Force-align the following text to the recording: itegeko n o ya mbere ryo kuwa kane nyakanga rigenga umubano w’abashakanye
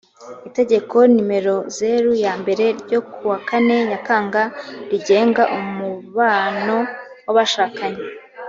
itegeko 0.47 0.97
n 1.13 1.15
o 1.55 1.57
ya 2.23 2.33
mbere 2.41 2.65
ryo 2.81 2.99
kuwa 3.11 3.37
kane 3.49 3.75
nyakanga 3.89 4.43
rigenga 4.89 5.43
umubano 5.57 6.77
w’abashakanye 7.25 8.03